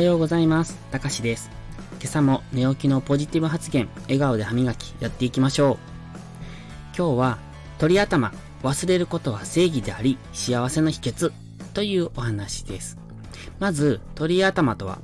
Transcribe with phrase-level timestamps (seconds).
[0.00, 0.78] はようございます。
[0.90, 1.50] たかしです。
[2.00, 5.76] 今朝も寝起きのポジティブ発言、笑顔で歯磨きやっていきましょう。
[6.96, 7.38] 今日は
[7.76, 8.32] 鳥頭、
[8.62, 11.32] 忘れることは正義であり、幸せの秘訣
[11.74, 12.96] というお話です。
[13.58, 15.00] まず、鳥頭とは、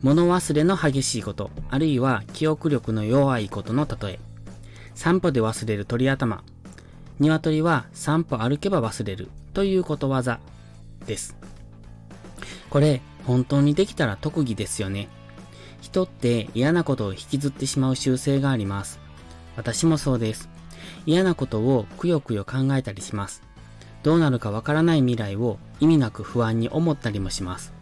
[0.00, 4.20] 物忘れの激しいこと、あるいは記憶力の弱いことの例え。
[4.94, 6.44] 散歩で忘れる鳥頭。
[7.18, 10.38] 鶏は散歩歩けば忘れるということわざ
[11.04, 11.36] です。
[12.70, 15.08] これ、本当にできたら特技ですよね。
[15.80, 19.00] 人って嫌なことを引きずってしまう習性があります。
[19.56, 20.48] 私もそうです。
[21.06, 23.42] 嫌なことをくよくよ考えたりします。
[24.02, 27.72] どうなるかわからない未来を意味なく不安に思ったりもします。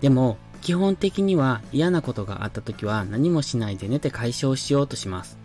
[0.00, 5.38] でも、基本的には嫌なことがあった時は何もしないで寝て解消しようとします。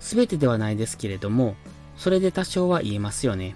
[0.00, 1.54] すべてではないですけれども、
[1.96, 3.54] それで多少は言えますよね。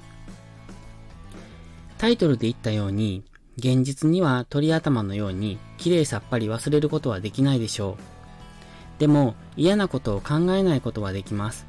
[1.98, 3.24] タイトルで言ったように、
[3.56, 9.00] 現実には鳥頭のように綺麗さっぱり忘れることはできないでしょう。
[9.00, 11.66] でも嫌なことを考えないことはできます。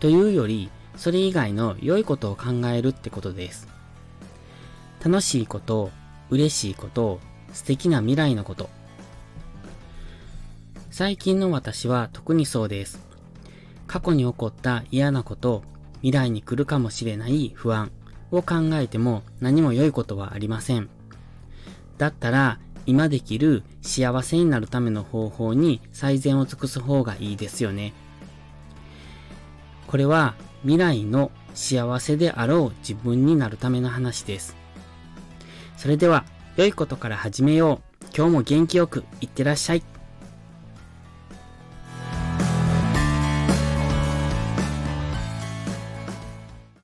[0.00, 3.68] というより、それ以外の良いことを考えるってことです。
[5.04, 5.90] 楽しいこと、
[6.30, 7.20] 嬉しいこと、
[7.52, 8.70] 素敵な未来のこと。
[10.90, 13.00] 最近の私は特にそうです。
[13.86, 15.62] 過去に起こった嫌なこと、
[15.96, 17.90] 未来に来るかもしれない不安
[18.30, 20.88] を考えても何も良いことはありません。
[21.98, 27.94] だったら、今できる幸せになるための方法に最善を尽くす方がいいですよね。
[29.86, 34.56] これは未来の幸せであろう自分になるための話です。
[35.76, 36.24] それでは、
[36.56, 38.06] 良いことから始めよう。
[38.16, 39.93] 今日も元気よくいってらっしゃい。